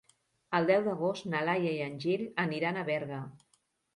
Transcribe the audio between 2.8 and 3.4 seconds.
Berga.